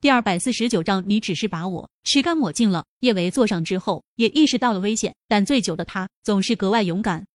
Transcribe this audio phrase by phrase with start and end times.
[0.00, 2.86] 第二百四十九章，你只是把我吃干抹净了。
[3.00, 7.26] 叶维坐上之后，也意识到了危险，但醉酒的他总是格外勇敢。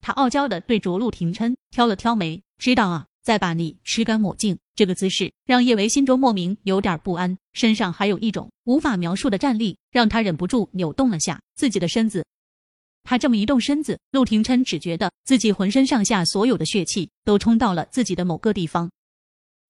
[0.00, 12.24] 他傲娇的对着陆廷琛挑了挑眉，知道啊，再把你吃干抹净这个姿势，让叶维心中莫名有点不安，身上还有一种无法描述的战栗，让他忍不住扭动了下自己的身子。
[13.04, 18.90] 他这么一动身子，陆廷琛只觉得自己浑身上下所有的血气都冲到了自己的某个地方，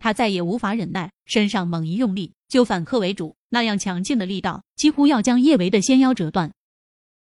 [0.00, 6.50] 他再也无法忍耐，身上猛一用力，就反客为主，那样强劲的力道几乎要将叶维的纤腰折断。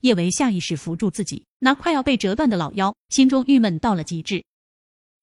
[0.00, 4.44] 叶维下意识扶住自己那快要被折断的老腰，心中郁闷到了极致。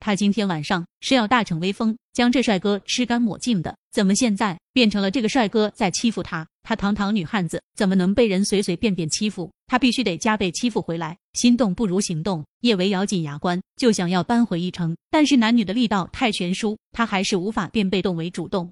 [0.02, 6.46] 他今天晚上是要大逞威风，将这帅哥吃干抹净的，怎么现在变成了这个帅哥在欺负他？
[6.64, 9.52] 他堂堂女汉子怎么能被人随随便便欺负？
[9.68, 11.16] 他必须得加倍欺负回来。
[11.34, 18.72] 心动不如行动，叶维咬紧牙关，就想要扳回一城，但是男女的力道太悬殊，他还是无法变被动为主动。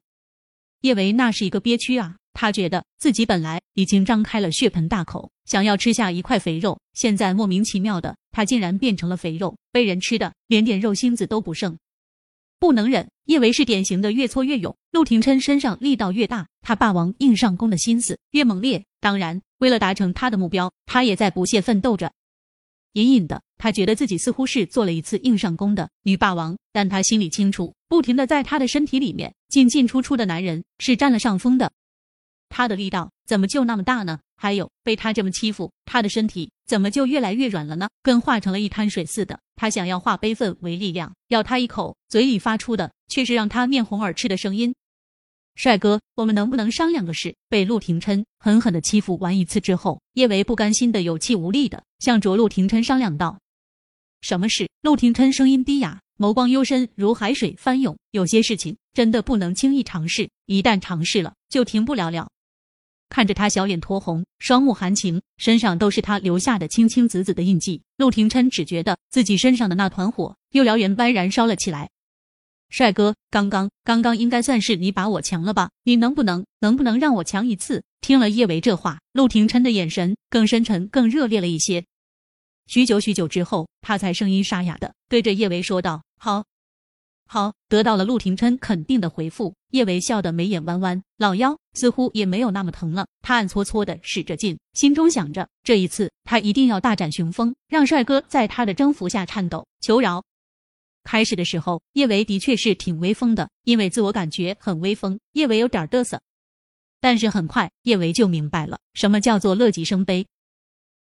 [0.81, 2.15] 叶维那是一个憋屈啊！
[2.33, 11.77] 他觉得自己本来已经张开了血盆大口，想要吃下一块肥肉，现在莫名其妙的，他竟然变成了肥肉，被人吃的连点肉芯子都不剩，
[12.59, 13.09] 不能忍。
[13.25, 18.83] 叶维是典型的越挫越勇，陆廷琛身上力道越大，他霸王硬上弓的心思越猛烈。
[18.99, 22.11] 当然，为了达成他的目标，他也在不懈奋斗着。
[22.93, 31.71] 隐隐的，他觉得自己似乎是做了一次硬上弓的女霸王，但他心里清楚，不停的在他的身体里面进进出出的男人是占了上风的。
[32.49, 34.19] 他的力道怎么就那么大呢？
[34.35, 37.89] 还有被他这么欺负，他的身体怎么就越来越软了呢？
[38.01, 39.39] 跟化成了一滩水似的。
[39.55, 44.73] 他想要化悲愤为力量，咬他一口，嘴里发出的却是让他面红耳赤的声音
[45.55, 53.39] ：“帅哥，我们能不能商量个事？”被陆廷琛狠狠的欺负完一次之后，叶维不甘心的有气无力的向着陆廷琛商量道
[54.21, 57.97] ：“什么事？”陆廷琛声音低哑，眸光幽深如海水翻涌。
[58.11, 62.29] 有些事情真的不能轻易尝试，一旦尝试了，就停不了了。
[63.09, 67.81] 看着他小脸酡红，双目含情，身上都是他留下的青青紫紫的印记。
[67.97, 71.89] 陆廷琛只觉得自己身上的那团火又燎原般燃烧了起来。
[72.69, 75.71] 帅哥，刚刚刚刚应该算是你把我强了吧？
[75.83, 77.83] 你能不能能不能让我强一次？
[77.99, 81.85] 听了叶维这话，陆廷琛的眼神更深沉、更热烈了一些。
[82.67, 86.45] 许久许久之后，他才声音沙哑的对着叶维说道：“好。”
[87.31, 93.05] 好，得到了陆廷琛肯定的回复，叶维笑得眉眼弯弯，老腰似乎也没有那么疼了。
[93.21, 100.23] 他暗搓搓的使着劲，心中想着，这一次他一定要大展雄风，让帅哥在他的征服下颤抖求饶。
[101.03, 106.19] 开始的时候，叶维的确是挺威风的，因为自我感觉很威风，叶维有点嘚瑟。
[106.99, 110.25] 但是很快，叶维就明白了什么叫做乐极生悲。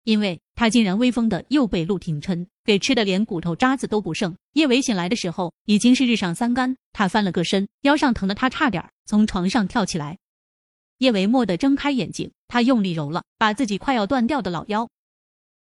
[0.05, 4.37] 因为他竟然威风的又被陆廷琛给吃的连骨头渣子都不剩。
[4.53, 10.19] 叶维醒来的时候已经是日上三竿，他翻了个身，腰上疼的他差点从床上跳起来。
[10.99, 14.89] 叶维蓦地睁开眼睛，他用力揉了把自己快要断掉的老腰。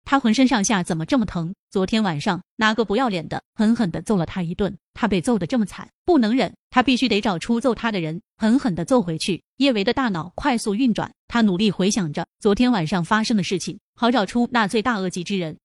[0.05, 1.53] 他浑身上下怎么这么疼？
[1.69, 4.79] 昨天晚上哪个不要脸的狠狠的揍了他一顿？
[4.95, 9.43] 他被揍得这么惨，不能忍，他必须得找出揍他的人，狠狠的揍回去。
[9.57, 15.57] 叶维的大脑快速运转，他努力回想着昨天晚上发生的事情，好找出那罪大恶极之人。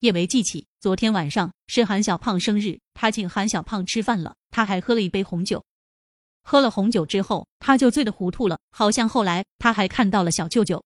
[0.00, 5.64] 叶维记起昨天晚上是韩小胖生日，他请韩小胖吃饭了，他还喝了一杯红酒。
[6.44, 10.84] 喝了红酒之后，他就醉得糊涂了，好像后来他还看到了小舅舅。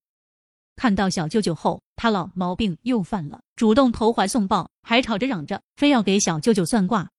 [0.76, 7.10] 看到小舅舅后，他老毛病又犯了，主动投怀送抱，还吵着嚷着非要给小舅舅算卦。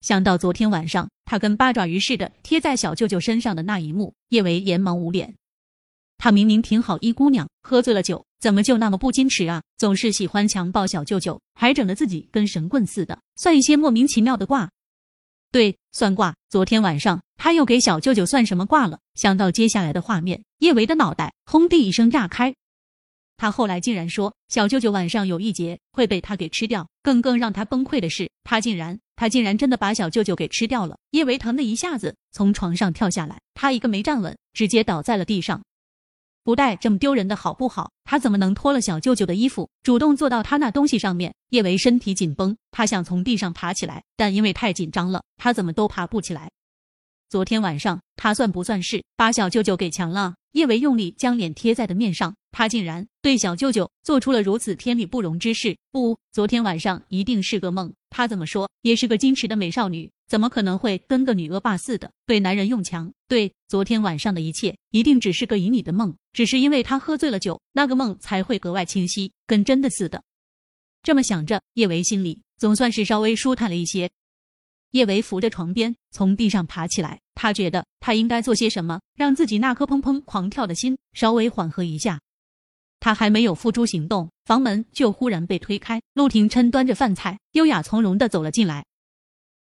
[0.00, 5.36] 想到昨天晚上他跟八爪鱼似的贴在小舅舅身上的那一幕，叶维连忙捂脸。
[6.22, 9.62] 他明明挺好一姑娘，喝醉了酒，怎么就那么不矜持啊？
[9.78, 14.70] 总是喜欢强暴小舅舅，还整得自己跟神棍似的，算一些莫名其妙的卦。
[15.50, 16.36] 对，算卦。
[16.50, 18.98] 昨天晚上他又给小舅舅算什么卦了？
[19.14, 22.54] 想到接下来的画面，叶维的脑袋轰地一声炸开。
[23.38, 30.98] 他后来竟然说小舅舅晚上有一劫会被他给吃掉，更更让他崩溃的是，他竟然他竟然真的把小舅舅给吃掉了。
[31.12, 35.62] 叶维疼的一下子从床上跳下来，他一个没站稳，直接倒在了地上。
[36.42, 37.90] 不带这么丢人的好不好？
[38.04, 41.34] 他怎么能脱了小舅舅的衣服，主动坐到他那东西上面？
[41.50, 46.50] 叶维身体紧绷，他想从地上爬起来，但因为太紧张了，他怎么都爬不起来。
[47.28, 50.34] 昨天晚上他算不算是把小舅舅给强了？
[50.52, 55.76] 叶维用力将脸贴在的面上，他竟然对小舅舅做出了如此天理不容之事。
[55.92, 57.92] 不，昨天晚上一定是个梦。
[58.10, 63.12] 他怎么说也是个矜持的美少女，怎么可能会跟个女恶霸似的对男人用强？
[63.26, 70.22] 对，昨天晚上的一切一定只是个旖旎的梦，只是因为他喝醉了酒，那个梦才会格外清晰，跟真的似的。
[71.02, 74.08] 这么想着，叶维心里总算是稍微舒坦了一些。
[74.92, 77.18] 叶维扶着床边，从地上爬起来。
[77.34, 82.20] 他觉得他应该做些什么，让自己那颗砰砰狂跳的心稍微缓和一下。
[83.00, 86.00] 他还没有付诸行动，房门就忽然被推开。
[86.14, 88.84] 陆廷琛端着饭菜，优雅从容的走了进来。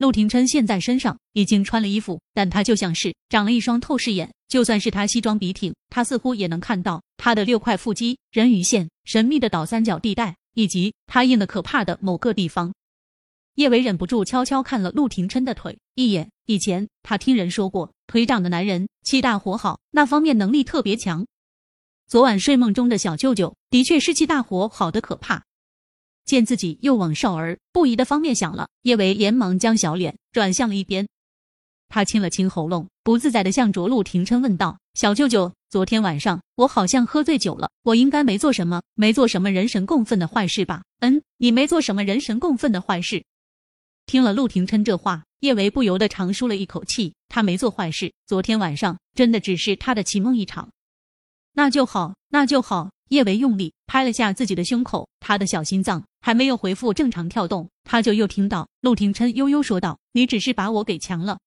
[0.04, 12.74] 陆廷琛现在身上已经穿了衣服，但他就像是长了一双透视眼，就算是他西装笔挺，他似乎也能看到他的六块腹肌、人鱼线、神秘的倒三角地带，以及他硬的可怕的某个地方。
[13.54, 16.30] 叶维忍不住悄悄看了陆廷琛的腿一眼。
[16.44, 21.24] 以前他听人说过，腿长的男人气大活好，那方面能力特别强。
[22.06, 25.44] 昨晚睡梦中的小舅舅的确是气大活好的可怕。
[26.24, 31.06] 见自己又往少儿不宜的方面想了，叶维连忙将小脸转向了一边。
[31.88, 43.24] 他清了清喉咙，不自在的向着陆廷琛问道：“小舅舅，昨天晚上我好像喝醉酒了，我应该没做什么，没做什么人神共愤的坏事吧？”“嗯，你没做什么人神共愤的坏事。”
[44.06, 47.14] 听了陆廷琛这话，叶维不由得长舒了一口气。
[47.28, 50.70] 他没做坏事，昨天晚上真的只是他的奇梦一场。
[51.52, 52.90] 那就好，那就好。
[53.08, 61.38] 叶维用力拍了下自己的胸口，他的小心脏还没有回复正常跳动，他就又听到陆廷琛悠悠说道：“你只是把我给强了，